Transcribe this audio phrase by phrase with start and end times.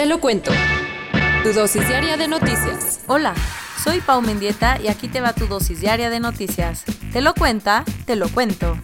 [0.00, 0.50] Te lo cuento.
[1.42, 3.00] Tu dosis diaria de noticias.
[3.06, 3.34] Hola,
[3.84, 6.86] soy Pau Mendieta y aquí te va tu dosis diaria de noticias.
[7.12, 8.78] Te lo cuenta, te lo cuento.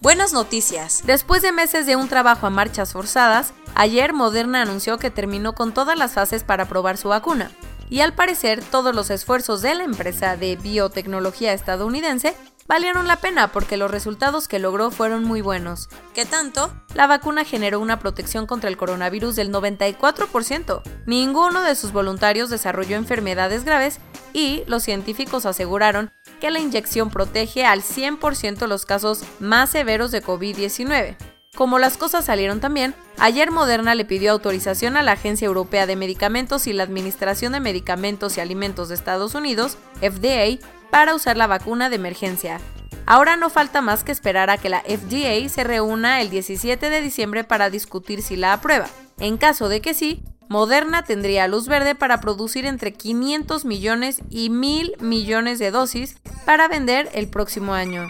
[0.00, 1.02] Buenas noticias.
[1.04, 5.74] Después de meses de un trabajo a marchas forzadas, ayer Moderna anunció que terminó con
[5.74, 7.50] todas las fases para probar su vacuna.
[7.90, 12.34] Y al parecer, todos los esfuerzos de la empresa de biotecnología estadounidense
[12.66, 15.88] valieron la pena porque los resultados que logró fueron muy buenos.
[16.14, 16.72] ¿Qué tanto?
[16.94, 20.82] La vacuna generó una protección contra el coronavirus del 94%.
[21.06, 24.00] Ninguno de sus voluntarios desarrolló enfermedades graves
[24.32, 30.22] y los científicos aseguraron que la inyección protege al 100% los casos más severos de
[30.22, 31.33] COVID-19.
[31.54, 35.94] Como las cosas salieron también, ayer Moderna le pidió autorización a la Agencia Europea de
[35.94, 40.58] Medicamentos y la Administración de Medicamentos y Alimentos de Estados Unidos, FDA,
[40.90, 42.60] para usar la vacuna de emergencia.
[43.06, 47.02] Ahora no falta más que esperar a que la FDA se reúna el 17 de
[47.02, 48.88] diciembre para discutir si la aprueba.
[49.18, 54.50] En caso de que sí, Moderna tendría luz verde para producir entre 500 millones y
[54.50, 58.08] 1000 millones de dosis para vender el próximo año.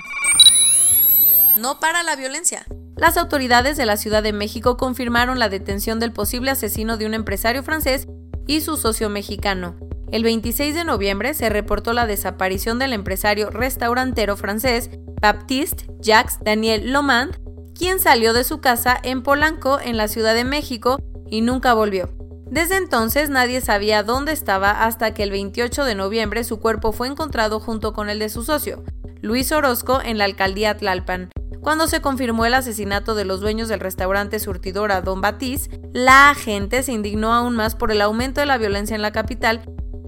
[1.59, 2.67] No para la violencia.
[2.97, 7.15] Las autoridades de la Ciudad de México confirmaron la detención del posible asesino de un
[7.15, 8.07] empresario francés
[8.47, 9.77] y su socio mexicano.
[10.13, 16.93] El 26 de noviembre se reportó la desaparición del empresario restaurantero francés Baptiste Jacques Daniel
[16.93, 17.37] Lomand,
[17.77, 20.99] quien salió de su casa en Polanco, en la Ciudad de México,
[21.29, 22.11] y nunca volvió.
[22.49, 27.09] Desde entonces nadie sabía dónde estaba hasta que el 28 de noviembre su cuerpo fue
[27.09, 28.85] encontrado junto con el de su socio,
[29.21, 31.34] Luis Orozco, en la alcaldía Tlalpan.
[31.65, 36.83] Cuando se confirmó el asesinato de los dueños del restaurante surtidora Don Batiz, la gente
[36.83, 39.63] se indignó aún más por el aumento de la violencia en la capital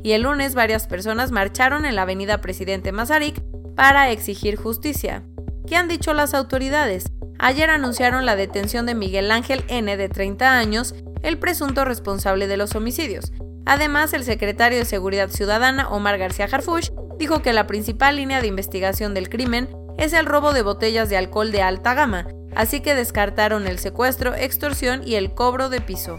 [0.05, 3.43] y el lunes varias personas marcharon en la avenida Presidente Mazarik
[3.75, 5.23] para exigir justicia.
[5.67, 7.07] ¿Qué han dicho las autoridades?
[7.39, 9.97] Ayer anunciaron la detención de Miguel Ángel N.
[9.97, 13.33] de 30 años, el presunto responsable de los homicidios.
[13.65, 18.47] Además, el secretario de Seguridad Ciudadana, Omar García Harfuch, dijo que la principal línea de
[18.47, 22.95] investigación del crimen es el robo de botellas de alcohol de alta gama, así que
[22.95, 26.19] descartaron el secuestro, extorsión y el cobro de piso.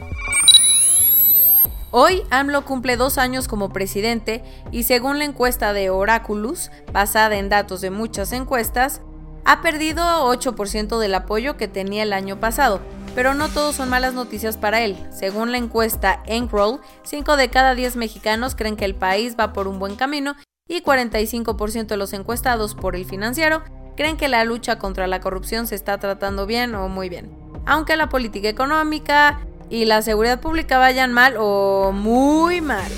[1.92, 7.50] Hoy AMLO cumple dos años como presidente y según la encuesta de Oraculus, basada en
[7.50, 9.02] datos de muchas encuestas,
[9.46, 12.82] ha perdido 8% del apoyo que tenía el año pasado,
[13.16, 14.98] pero no todos son malas noticias para él.
[15.10, 19.70] Según la encuesta Encroll, 5 de cada 10 mexicanos creen que el país va por
[19.70, 20.36] un buen camino
[20.68, 23.64] y 45% de los encuestados por el financiero
[23.96, 27.32] creen que la lucha contra la corrupción se está tratando bien o muy bien.
[27.66, 29.40] Aunque la política económica
[29.70, 32.92] y la seguridad pública vayan mal o muy mal.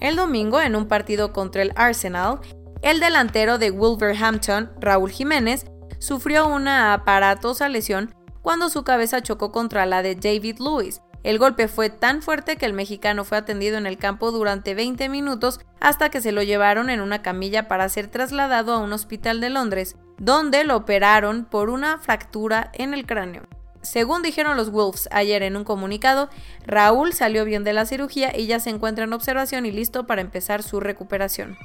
[0.00, 2.40] El domingo, en un partido contra el Arsenal,
[2.82, 5.66] el delantero de Wolverhampton, Raúl Jiménez,
[5.98, 11.66] sufrió una aparatosa lesión cuando su cabeza chocó contra la de David Lewis, el golpe
[11.66, 16.08] fue tan fuerte que el mexicano fue atendido en el campo durante 20 minutos hasta
[16.08, 19.96] que se lo llevaron en una camilla para ser trasladado a un hospital de Londres,
[20.18, 23.42] donde lo operaron por una fractura en el cráneo.
[23.82, 26.30] Según dijeron los Wolves ayer en un comunicado,
[26.64, 30.20] Raúl salió bien de la cirugía y ya se encuentra en observación y listo para
[30.20, 31.56] empezar su recuperación.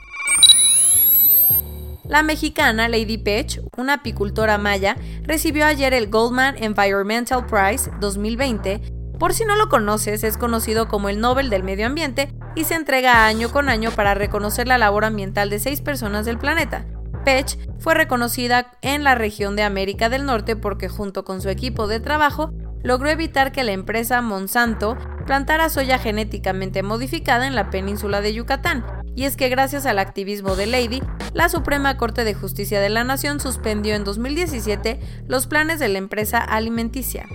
[2.06, 9.36] La mexicana Lady Pech, una apicultora maya, recibió ayer el Goldman Environmental Prize 2020 por
[9.36, 13.28] si no lo conoces, es conocido como el Nobel del Medio Ambiente y se entrega
[13.28, 16.88] año con año para reconocer la labor ambiental de seis personas del planeta.
[17.24, 21.86] Pech fue reconocida en la región de América del Norte porque junto con su equipo
[21.86, 22.52] de trabajo
[22.82, 24.98] logró evitar que la empresa Monsanto
[25.28, 28.84] plantara soya genéticamente modificada en la península de Yucatán.
[29.16, 31.04] Y es que gracias al activismo de Lady,
[31.34, 36.00] la Suprema Corte de Justicia de la Nación suspendió en 2017 los planes de la
[36.00, 37.28] empresa alimenticia.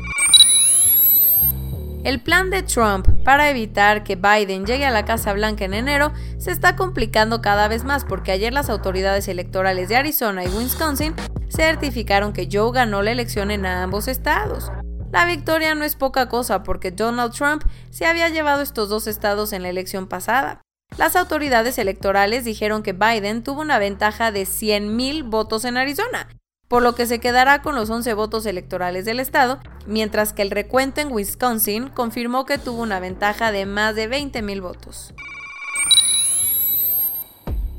[2.06, 6.12] El plan de Trump para evitar que Biden llegue a la Casa Blanca en enero
[6.38, 11.16] se está complicando cada vez más porque ayer las autoridades electorales de Arizona y Wisconsin
[11.48, 14.70] certificaron que Joe ganó la elección en ambos estados.
[15.10, 19.52] La victoria no es poca cosa porque Donald Trump se había llevado estos dos estados
[19.52, 20.62] en la elección pasada.
[20.98, 26.28] las autoridades electorales dijeron que Biden tuvo una ventaja de 100.000 votos en Arizona,
[26.68, 30.50] por lo que se quedará con los 11 votos electorales del estado, mientras que el
[30.50, 35.14] recuento en Wisconsin confirmó que tuvo una ventaja de más de 20.000 votos.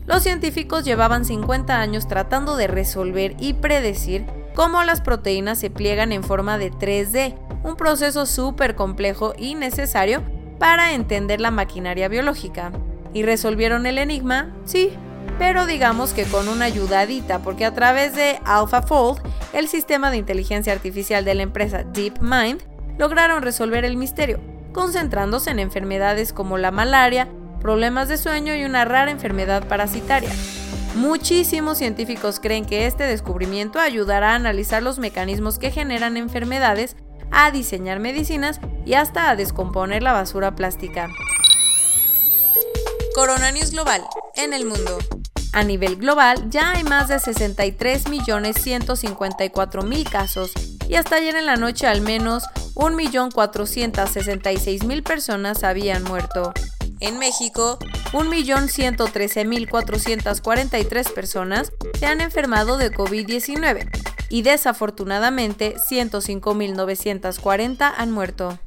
[0.05, 4.25] Los científicos llevaban 50 años tratando de resolver y predecir
[4.55, 10.23] cómo las proteínas se pliegan en forma de 3D, un proceso súper complejo y necesario
[10.59, 12.71] para entender la maquinaria biológica.
[13.13, 14.55] ¿Y resolvieron el enigma?
[14.63, 14.91] Sí,
[15.37, 19.21] pero digamos que con una ayudadita, porque a través de AlphaFold,
[19.53, 22.63] el sistema de inteligencia artificial de la empresa DeepMind,
[22.97, 24.39] lograron resolver el misterio,
[24.73, 27.27] concentrándose en enfermedades como la malaria,
[27.61, 30.29] problemas de sueño y una rara enfermedad parasitaria.
[30.95, 36.95] Muchísimos científicos creen que este descubrimiento ayudará a analizar los mecanismos que generan enfermedades,
[37.29, 41.09] a diseñar medicinas y hasta a descomponer la basura plástica.
[43.17, 44.99] Corona News Global en el mundo.
[45.51, 50.51] A nivel global ya hay más de 63.154.000 casos
[50.87, 52.43] y hasta ayer en la noche al menos
[52.75, 56.53] 1.466.000 personas habían muerto.
[56.99, 57.79] En México,
[58.11, 63.89] 1.113.443 personas se han enfermado de COVID-19
[64.29, 68.59] y desafortunadamente 105.940 han muerto.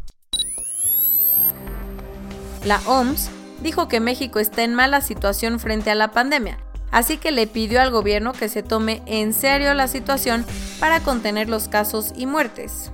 [2.65, 6.59] La OMS dijo que México está en mala situación frente a la pandemia,
[6.91, 10.45] así que le pidió al gobierno que se tome en serio la situación
[10.79, 12.93] para contener los casos y muertes.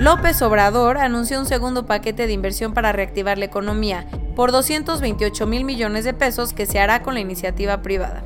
[0.00, 5.64] López Obrador anunció un segundo paquete de inversión para reactivar la economía por 228 mil
[5.64, 8.24] millones de pesos que se hará con la iniciativa privada.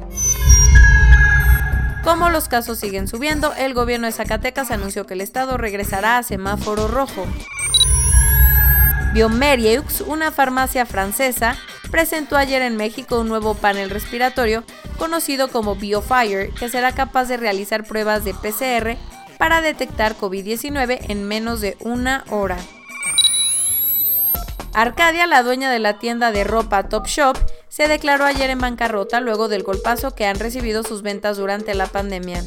[2.03, 6.23] Como los casos siguen subiendo, el gobierno de Zacatecas anunció que el estado regresará a
[6.23, 7.27] semáforo rojo.
[9.17, 11.57] Biomerieux, una farmacia francesa,
[11.91, 14.63] presentó ayer en México un nuevo panel respiratorio
[14.99, 18.99] conocido como BioFire, que será capaz de realizar pruebas de PCR
[19.39, 22.59] para detectar COVID-19 en menos de una hora.
[24.75, 27.39] Arcadia, la dueña de la tienda de ropa Top Shop,
[27.71, 31.87] se declaró ayer en bancarrota luego del golpazo que han recibido sus ventas durante la
[31.87, 32.45] pandemia.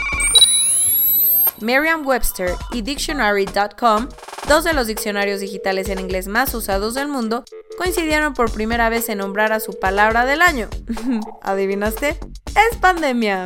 [1.62, 4.08] Merriam-Webster y Dictionary.com,
[4.50, 7.46] dos de los diccionarios digitales en inglés más usados del mundo,
[7.78, 10.68] coincidieron por primera vez en nombrar a su palabra del año.
[11.44, 12.20] ¿Adivinaste?
[12.48, 13.46] Es pandemia.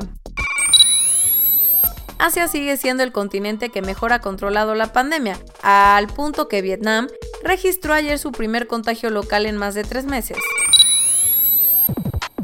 [2.19, 7.09] Asia sigue siendo el continente que mejor ha controlado la pandemia, al punto que Vietnam
[7.43, 10.37] registró ayer su primer contagio local en más de tres meses.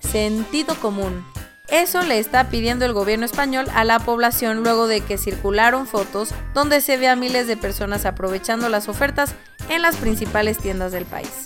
[0.01, 1.23] Sentido común.
[1.71, 6.33] Eso le está pidiendo el gobierno español a la población luego de que circularon fotos
[6.53, 9.35] donde se ve a miles de personas aprovechando las ofertas
[9.69, 11.45] en las principales tiendas del país.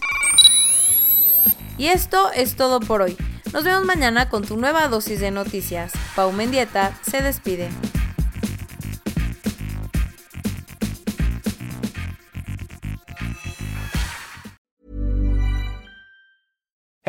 [1.77, 3.17] Y esto es todo por hoy.
[3.51, 5.91] Nos vemos mañana con tu nueva dosis de noticias.
[6.15, 7.69] Pau Mendieta se despide.